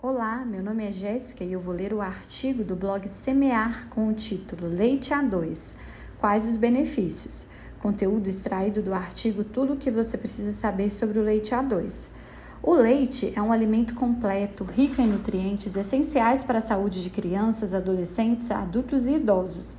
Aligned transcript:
Olá, 0.00 0.44
meu 0.46 0.62
nome 0.62 0.86
é 0.86 0.92
Jéssica 0.92 1.42
e 1.42 1.52
eu 1.52 1.58
vou 1.58 1.74
ler 1.74 1.92
o 1.92 2.00
artigo 2.00 2.62
do 2.62 2.76
blog 2.76 3.08
Semear 3.08 3.88
com 3.90 4.06
o 4.06 4.12
título 4.12 4.68
Leite 4.68 5.10
A2. 5.10 5.74
Quais 6.20 6.46
os 6.46 6.56
benefícios? 6.56 7.48
Conteúdo 7.80 8.28
extraído 8.28 8.80
do 8.80 8.94
artigo 8.94 9.42
Tudo 9.42 9.72
o 9.72 9.76
que 9.76 9.90
você 9.90 10.16
precisa 10.16 10.52
saber 10.52 10.88
sobre 10.90 11.18
o 11.18 11.22
leite 11.22 11.50
A2. 11.50 12.06
O 12.62 12.74
leite 12.74 13.32
é 13.34 13.42
um 13.42 13.50
alimento 13.50 13.96
completo, 13.96 14.62
rico 14.62 15.02
em 15.02 15.08
nutrientes 15.08 15.74
essenciais 15.74 16.44
para 16.44 16.58
a 16.58 16.62
saúde 16.62 17.02
de 17.02 17.10
crianças, 17.10 17.74
adolescentes, 17.74 18.52
adultos 18.52 19.08
e 19.08 19.14
idosos. 19.14 19.74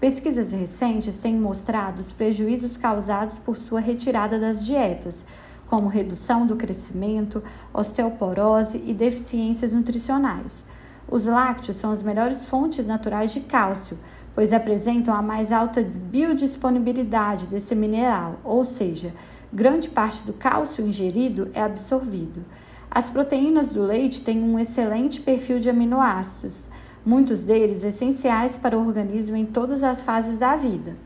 Pesquisas 0.00 0.50
recentes 0.50 1.20
têm 1.20 1.36
mostrado 1.36 2.00
os 2.00 2.10
prejuízos 2.10 2.76
causados 2.76 3.38
por 3.38 3.56
sua 3.56 3.78
retirada 3.78 4.36
das 4.36 4.66
dietas 4.66 5.24
como 5.70 5.86
redução 5.86 6.48
do 6.48 6.56
crescimento, 6.56 7.40
osteoporose 7.72 8.82
e 8.84 8.92
deficiências 8.92 9.72
nutricionais. 9.72 10.64
Os 11.08 11.26
lácteos 11.26 11.76
são 11.76 11.92
as 11.92 12.02
melhores 12.02 12.44
fontes 12.44 12.88
naturais 12.88 13.32
de 13.32 13.38
cálcio, 13.38 13.96
pois 14.34 14.52
apresentam 14.52 15.14
a 15.14 15.22
mais 15.22 15.52
alta 15.52 15.80
biodisponibilidade 15.80 17.46
desse 17.46 17.76
mineral, 17.76 18.40
ou 18.42 18.64
seja, 18.64 19.14
grande 19.52 19.88
parte 19.88 20.24
do 20.24 20.32
cálcio 20.32 20.84
ingerido 20.84 21.48
é 21.54 21.62
absorvido. 21.62 22.44
As 22.90 23.08
proteínas 23.08 23.70
do 23.70 23.84
leite 23.84 24.22
têm 24.22 24.42
um 24.42 24.58
excelente 24.58 25.20
perfil 25.20 25.60
de 25.60 25.70
aminoácidos, 25.70 26.68
muitos 27.06 27.44
deles 27.44 27.84
essenciais 27.84 28.56
para 28.56 28.76
o 28.76 28.84
organismo 28.84 29.36
em 29.36 29.46
todas 29.46 29.84
as 29.84 30.02
fases 30.02 30.36
da 30.36 30.56
vida. 30.56 30.96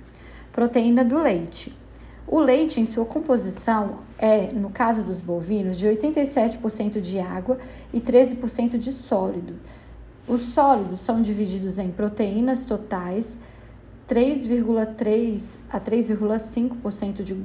Proteína 0.53 1.05
do 1.05 1.19
leite. 1.19 1.84
O 2.27 2.41
leite, 2.41 2.81
em 2.81 2.87
sua 2.87 3.05
composição, 3.05 3.99
é, 4.19 4.51
no 4.53 4.71
caso 4.71 5.03
dos 5.03 5.21
bovinos, 5.21 5.77
de 5.77 5.87
87% 5.87 7.01
de 7.01 7.19
água 7.19 7.59
e 7.93 8.01
13% 8.01 8.79
de 8.79 8.93
sólido. 8.93 9.55
Os 10.27 10.41
sólidos 10.41 11.01
são 11.01 11.21
divididos 11.21 11.79
em 11.79 11.91
proteínas 11.91 12.65
totais, 12.65 13.37
3,3 14.09 15.59
a 15.71 15.79
3,5% 15.79 17.23
de 17.23 17.37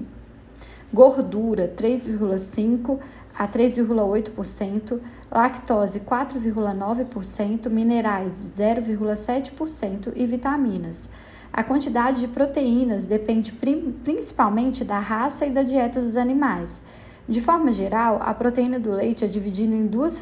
gordura, 0.93 1.73
3,5 1.77 2.99
a 3.37 3.47
3,8%, 3.47 4.99
lactose 5.29 5.99
4,9%, 5.99 7.69
minerais 7.69 8.41
0,7% 8.57 10.13
e 10.15 10.25
vitaminas 10.25 11.09
a 11.51 11.63
quantidade 11.63 12.21
de 12.21 12.27
proteínas 12.27 13.07
depende 13.07 13.51
principalmente 14.03 14.83
da 14.83 14.99
raça 14.99 15.45
e 15.45 15.49
da 15.49 15.63
dieta 15.63 15.99
dos 15.99 16.15
animais. 16.15 16.81
De 17.27 17.41
forma 17.41 17.71
geral, 17.71 18.19
a 18.21 18.33
proteína 18.33 18.79
do 18.79 18.91
leite 18.91 19.25
é 19.25 19.27
dividida 19.27 19.75
em 19.75 19.85
duas 19.85 20.21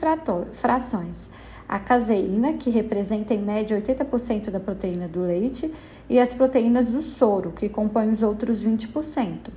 frações: 0.54 1.30
a 1.68 1.80
caseína, 1.80 2.54
que 2.54 2.70
representa 2.70 3.34
em 3.34 3.42
média 3.42 3.80
80% 3.80 4.50
da 4.50 4.60
proteína 4.60 5.08
do 5.08 5.22
leite, 5.22 5.74
e 6.10 6.20
as 6.20 6.34
proteínas 6.34 6.90
do 6.90 7.02
soro, 7.02 7.52
que 7.52 7.70
compõem 7.70 8.10
os 8.10 8.22
outros 8.22 8.64
20%. 8.64 9.50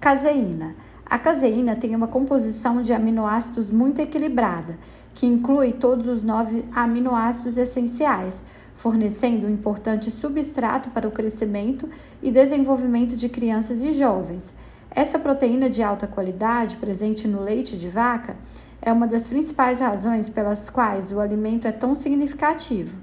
Caseína. 0.00 0.74
A 1.04 1.18
caseína 1.18 1.76
tem 1.76 1.94
uma 1.94 2.08
composição 2.08 2.82
de 2.82 2.92
aminoácidos 2.92 3.70
muito 3.70 4.00
equilibrada, 4.00 4.76
que 5.14 5.24
inclui 5.24 5.72
todos 5.72 6.06
os 6.08 6.22
nove 6.22 6.64
aminoácidos 6.74 7.56
essenciais, 7.56 8.42
fornecendo 8.76 9.46
um 9.46 9.50
importante 9.50 10.10
substrato 10.10 10.90
para 10.90 11.08
o 11.08 11.10
crescimento 11.10 11.88
e 12.22 12.30
desenvolvimento 12.30 13.16
de 13.16 13.28
crianças 13.28 13.82
e 13.82 13.90
jovens. 13.90 14.54
Essa 14.90 15.18
proteína 15.18 15.68
de 15.68 15.82
alta 15.82 16.06
qualidade, 16.06 16.76
presente 16.76 17.26
no 17.26 17.42
leite 17.42 17.76
de 17.76 17.88
vaca, 17.88 18.36
é 18.80 18.92
uma 18.92 19.06
das 19.06 19.26
principais 19.26 19.80
razões 19.80 20.28
pelas 20.28 20.70
quais 20.70 21.10
o 21.10 21.18
alimento 21.18 21.66
é 21.66 21.72
tão 21.72 21.94
significativo. 21.94 22.96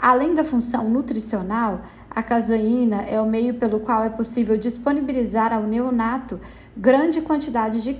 Além 0.00 0.32
da 0.32 0.44
função 0.44 0.88
nutricional, 0.88 1.82
a 2.08 2.22
caseína 2.22 3.02
é 3.02 3.20
o 3.20 3.26
meio 3.26 3.54
pelo 3.54 3.80
qual 3.80 4.02
é 4.02 4.08
possível 4.08 4.56
disponibilizar 4.56 5.52
ao 5.52 5.64
neonato 5.64 6.40
grande 6.76 7.20
quantidade 7.20 7.82
de 7.82 7.98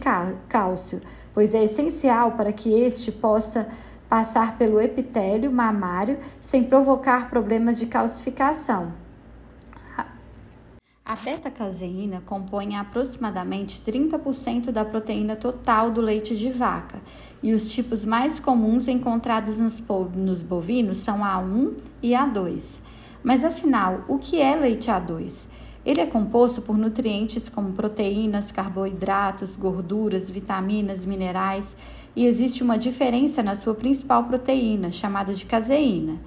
cálcio, 0.48 1.02
pois 1.34 1.54
é 1.54 1.64
essencial 1.64 2.32
para 2.32 2.52
que 2.52 2.70
este 2.70 3.10
possa 3.10 3.66
passar 4.08 4.56
pelo 4.56 4.80
epitélio 4.80 5.52
mamário 5.52 6.18
sem 6.40 6.64
provocar 6.64 7.28
problemas 7.28 7.78
de 7.78 7.86
calcificação. 7.86 8.92
A 11.04 11.16
beta-caseína 11.16 12.22
compõe 12.26 12.76
aproximadamente 12.76 13.80
30% 13.80 14.70
da 14.70 14.84
proteína 14.84 15.36
total 15.36 15.90
do 15.90 16.02
leite 16.02 16.36
de 16.36 16.52
vaca, 16.52 17.00
e 17.42 17.54
os 17.54 17.70
tipos 17.70 18.04
mais 18.04 18.38
comuns 18.38 18.88
encontrados 18.88 19.58
nos, 19.58 19.82
nos 20.14 20.42
bovinos 20.42 20.98
são 20.98 21.20
A1 21.20 21.72
e 22.02 22.10
A2. 22.10 22.80
Mas 23.22 23.42
afinal, 23.42 24.04
o 24.06 24.18
que 24.18 24.38
é 24.38 24.54
leite 24.54 24.90
A2? 24.90 25.46
Ele 25.82 26.02
é 26.02 26.06
composto 26.06 26.60
por 26.60 26.76
nutrientes 26.76 27.48
como 27.48 27.72
proteínas, 27.72 28.52
carboidratos, 28.52 29.56
gorduras, 29.56 30.28
vitaminas, 30.28 31.06
minerais 31.06 31.74
e 32.18 32.26
existe 32.26 32.64
uma 32.64 32.76
diferença 32.76 33.44
na 33.44 33.54
sua 33.54 33.76
principal 33.76 34.24
proteína, 34.24 34.90
chamada 34.90 35.32
de 35.32 35.46
caseína. 35.46 36.18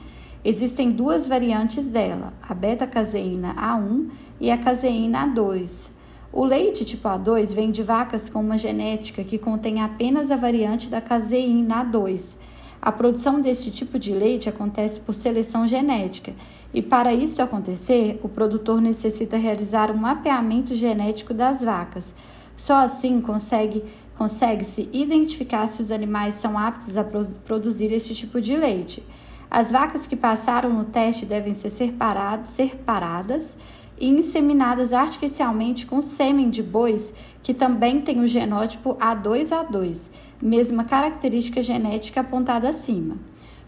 Existem 0.42 0.90
duas 0.90 1.28
variantes 1.28 1.90
dela, 1.90 2.32
a 2.48 2.54
beta-caseína 2.54 3.54
A1 3.56 4.08
e 4.40 4.50
a 4.50 4.58
caseína 4.58 5.28
A2. 5.28 5.90
O 6.32 6.46
leite 6.46 6.86
tipo 6.86 7.10
A2 7.10 7.54
vem 7.54 7.72
de 7.72 7.84
vacas 7.84 8.30
com 8.30 8.40
uma 8.40 8.58
genética 8.58 9.22
que 9.22 9.38
contém 9.38 9.82
apenas 9.82 10.32
a 10.32 10.38
variante 10.38 10.90
da 10.90 11.02
caseína 11.02 11.84
A2. 11.84 12.38
A 12.82 12.90
produção 12.90 13.42
deste 13.42 13.70
tipo 13.70 14.00
de 14.00 14.14
leite 14.14 14.48
acontece 14.48 14.98
por 14.98 15.14
seleção 15.14 15.68
genética, 15.68 16.34
e 16.74 16.82
para 16.82 17.14
isso 17.14 17.42
acontecer, 17.42 18.18
o 18.24 18.30
produtor 18.30 18.80
necessita 18.82 19.36
realizar 19.36 19.92
um 19.92 19.98
mapeamento 19.98 20.74
genético 20.74 21.34
das 21.34 21.62
vacas. 21.62 22.16
Só 22.62 22.76
assim 22.76 23.20
consegue 23.20 23.84
consegue-se 24.16 24.88
identificar 24.94 25.66
se 25.66 25.82
os 25.82 25.92
animais 25.92 26.36
são 26.36 26.60
aptos 26.60 26.96
a 26.96 27.04
produzir 27.04 27.92
este 27.92 28.14
tipo 28.14 28.40
de 28.40 28.56
leite. 28.56 29.04
As 29.50 29.72
vacas 29.72 30.06
que 30.06 30.16
passaram 30.16 30.72
no 30.72 30.86
teste 30.86 31.26
devem 31.26 31.56
ser 31.56 31.72
separadas, 31.72 32.50
ser 32.50 32.76
paradas 32.86 33.58
e 34.00 34.08
inseminadas 34.08 34.94
artificialmente 34.94 35.88
com 35.88 36.04
sêmen 36.04 36.52
de 36.52 36.62
bois 36.62 37.12
que 37.42 37.52
também 37.52 38.00
tem 38.00 38.20
o 38.20 38.28
genótipo 38.28 38.94
A2A2, 38.94 40.12
mesma 40.40 40.84
característica 40.84 41.64
genética 41.64 42.22
apontada 42.22 42.70
acima. 42.70 43.18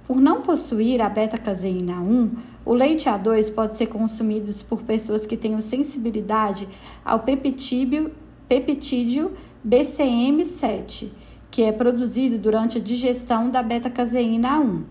Por 0.06 0.22
não 0.22 0.44
possuir 0.44 1.02
a 1.02 1.10
beta-caseína 1.10 2.00
1, 2.00 2.31
o 2.64 2.75
leite 2.75 3.10
A2 3.10 3.52
pode 3.52 3.75
ser 3.75 3.88
consumido 3.88 4.54
por 4.66 4.84
pessoas 4.84 5.25
que 5.25 5.36
tenham 5.36 5.62
sensibilidade 5.62 6.68
ao 7.04 7.20
peptídeo, 7.20 8.12
peptídeo 8.48 9.31
BCM7, 9.68 11.09
que 11.50 11.64
é 11.64 11.72
produzido 11.72 12.38
durante 12.38 12.78
a 12.78 12.81
digestão 12.81 13.50
da 13.50 13.62
beta-caseína 13.64 14.59
1. 14.59 14.84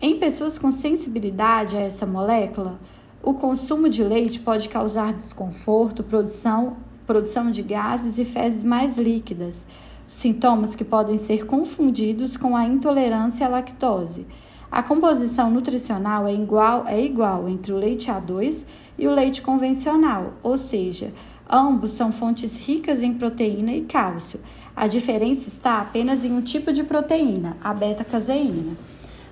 Em 0.00 0.18
pessoas 0.18 0.58
com 0.58 0.70
sensibilidade 0.70 1.76
a 1.76 1.80
essa 1.80 2.06
molécula, 2.06 2.78
o 3.22 3.34
consumo 3.34 3.88
de 3.88 4.04
leite 4.04 4.38
pode 4.38 4.68
causar 4.68 5.12
desconforto, 5.12 6.04
produção, 6.04 6.76
produção 7.06 7.50
de 7.50 7.62
gases 7.62 8.16
e 8.16 8.24
fezes 8.24 8.62
mais 8.62 8.96
líquidas, 8.96 9.66
sintomas 10.06 10.74
que 10.74 10.84
podem 10.84 11.18
ser 11.18 11.46
confundidos 11.46 12.36
com 12.36 12.56
a 12.56 12.64
intolerância 12.64 13.46
à 13.46 13.48
lactose. 13.48 14.26
A 14.70 14.82
composição 14.82 15.50
nutricional 15.50 16.26
é 16.26 16.34
igual, 16.34 16.84
é 16.86 17.02
igual 17.02 17.48
entre 17.48 17.72
o 17.72 17.76
leite 17.76 18.08
A2 18.08 18.66
e 18.98 19.08
o 19.08 19.10
leite 19.10 19.42
convencional, 19.42 20.34
ou 20.42 20.58
seja, 20.58 21.12
Ambos 21.50 21.92
são 21.92 22.12
fontes 22.12 22.56
ricas 22.56 23.00
em 23.00 23.14
proteína 23.14 23.72
e 23.72 23.80
cálcio. 23.80 24.40
A 24.76 24.86
diferença 24.86 25.48
está 25.48 25.80
apenas 25.80 26.22
em 26.22 26.30
um 26.30 26.42
tipo 26.42 26.70
de 26.74 26.84
proteína, 26.84 27.56
a 27.64 27.72
beta-caseína. 27.72 28.76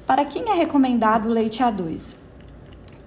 Para 0.06 0.24
quem 0.24 0.48
é 0.48 0.54
recomendado 0.54 1.28
o 1.28 1.32
leite 1.32 1.62
A2? 1.62 2.14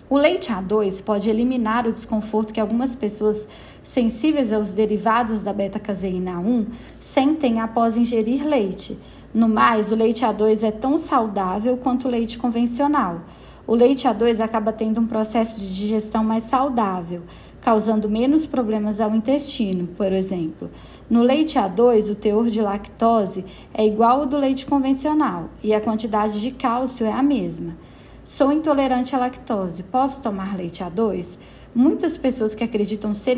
O 0.08 0.16
leite 0.16 0.52
A2 0.52 1.04
pode 1.04 1.28
eliminar 1.28 1.88
o 1.88 1.92
desconforto 1.92 2.54
que 2.54 2.60
algumas 2.60 2.94
pessoas 2.94 3.48
sensíveis 3.82 4.54
aos 4.54 4.76
derivados 4.76 5.42
da 5.42 5.54
beta-caseína 5.54 6.40
1 6.40 6.68
sentem 7.00 7.60
após 7.60 7.98
ingerir 7.98 8.48
leite. 8.48 8.96
No 9.34 9.50
mais, 9.50 9.92
o 9.92 9.96
leite 9.96 10.24
A2 10.24 10.62
é 10.62 10.72
tão 10.72 11.00
saudável 11.00 11.78
quanto 11.78 12.08
o 12.08 12.12
leite 12.12 12.38
convencional. 12.38 13.22
O 13.68 13.76
leite 13.76 14.08
A2 14.08 14.40
acaba 14.40 14.74
tendo 14.74 15.00
um 15.00 15.06
processo 15.06 15.60
de 15.60 15.72
digestão 15.72 16.24
mais 16.24 16.46
saudável, 16.46 17.22
causando 17.62 18.10
menos 18.10 18.46
problemas 18.46 19.00
ao 19.00 19.16
intestino, 19.16 19.88
por 19.88 20.12
exemplo. 20.12 20.70
No 21.10 21.22
leite 21.22 21.58
A2, 21.58 22.12
o 22.12 22.16
teor 22.16 22.50
de 22.50 22.62
lactose 22.62 23.46
é 23.74 23.86
igual 23.86 24.22
ao 24.22 24.26
do 24.26 24.38
leite 24.38 24.66
convencional 24.66 25.50
e 25.64 25.74
a 25.74 25.82
quantidade 25.82 26.42
de 26.42 26.52
cálcio 26.52 27.06
é 27.06 27.12
a 27.12 27.24
mesma. 27.24 27.76
Sou 28.24 28.52
intolerante 28.52 29.16
à 29.16 29.20
lactose. 29.20 29.84
Posso 29.84 30.22
tomar 30.22 30.56
leite 30.56 30.84
A2? 30.84 31.38
Muitas 31.74 32.18
pessoas 32.18 32.56
que 32.56 32.64
acreditam 32.64 33.14
ser 33.14 33.38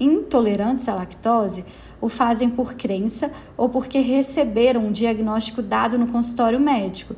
intolerantes 0.00 0.88
à 0.88 0.94
lactose 0.94 1.64
o 2.00 2.08
fazem 2.08 2.50
por 2.50 2.74
crença 2.74 3.30
ou 3.56 3.68
porque 3.68 3.98
receberam 3.98 4.86
um 4.86 4.92
diagnóstico 4.92 5.62
dado 5.62 5.98
no 5.98 6.08
consultório 6.08 6.60
médico, 6.60 7.14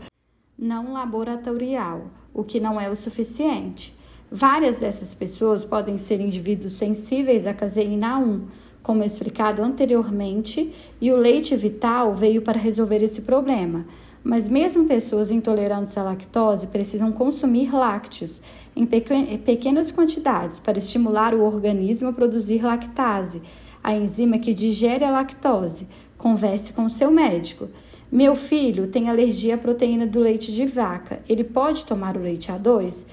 não 0.58 0.92
laboratorial, 0.92 2.06
o 2.34 2.44
que 2.44 2.60
não 2.60 2.80
é 2.80 2.88
o 2.88 2.96
suficiente. 2.96 3.98
Várias 4.30 4.76
dessas 4.76 5.14
pessoas 5.14 5.64
podem 5.64 5.96
ser 5.96 6.20
indivíduos 6.20 6.75
sensíveis 6.75 7.46
à 7.46 7.54
caseína 7.54 8.19
1, 8.19 8.42
como 8.82 9.02
explicado 9.02 9.62
anteriormente, 9.62 10.70
e 11.00 11.10
o 11.10 11.16
leite 11.16 11.56
vital 11.56 12.14
veio 12.14 12.42
para 12.42 12.58
resolver 12.58 13.02
esse 13.02 13.22
problema. 13.22 13.86
Mas 14.22 14.46
mesmo 14.46 14.86
pessoas 14.86 15.30
intolerantes 15.30 15.96
à 15.96 16.02
lactose 16.02 16.66
precisam 16.66 17.10
consumir 17.10 17.72
lácteos 17.72 18.42
em 18.76 18.84
pequenas 18.84 19.90
quantidades 19.90 20.58
para 20.58 20.76
estimular 20.76 21.34
o 21.34 21.42
organismo 21.42 22.10
a 22.10 22.12
produzir 22.12 22.62
lactase, 22.62 23.40
a 23.82 23.94
enzima 23.94 24.38
que 24.38 24.52
digere 24.52 25.04
a 25.04 25.10
lactose. 25.10 25.86
Converse 26.19 26.75
com 26.75 26.86
seu 26.86 27.10
médico. 27.10 27.69
Meu 28.12 28.36
filho 28.36 28.88
tem 28.88 29.08
alergia 29.08 29.54
à 29.54 29.58
proteína 29.58 30.06
do 30.06 30.20
leite 30.20 30.52
de 30.52 30.66
vaca. 30.66 31.22
Ele 31.28 31.44
pode 31.44 31.84
tomar 31.84 32.16
o 32.16 32.20
leite 32.20 32.50
A2? 32.50 33.06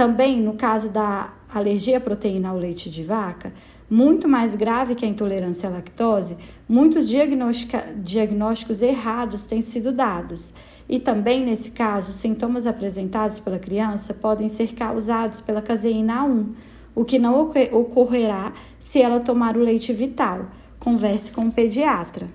Também, 0.00 0.40
no 0.40 0.54
caso 0.54 0.88
da 0.88 1.30
alergia 1.52 1.98
à 1.98 2.00
proteína 2.00 2.48
ao 2.48 2.56
leite 2.56 2.88
de 2.88 3.04
vaca, 3.04 3.52
muito 3.90 4.26
mais 4.26 4.56
grave 4.56 4.94
que 4.94 5.04
a 5.04 5.08
intolerância 5.08 5.68
à 5.68 5.72
lactose, 5.72 6.38
muitos 6.66 7.06
diagnósticos 7.06 8.80
errados 8.80 9.44
têm 9.44 9.60
sido 9.60 9.92
dados. 9.92 10.54
E 10.88 10.98
também, 10.98 11.44
nesse 11.44 11.72
caso, 11.72 12.12
sintomas 12.12 12.66
apresentados 12.66 13.38
pela 13.38 13.58
criança 13.58 14.14
podem 14.14 14.48
ser 14.48 14.72
causados 14.74 15.42
pela 15.42 15.60
caseína 15.60 16.24
A1, 16.24 16.46
o 16.94 17.04
que 17.04 17.18
não 17.18 17.38
ocorrerá 17.38 18.54
se 18.78 19.02
ela 19.02 19.20
tomar 19.20 19.54
o 19.54 19.60
leite 19.60 19.92
vital. 19.92 20.46
Converse 20.78 21.30
com 21.30 21.42
o 21.42 21.52
pediatra. 21.52 22.30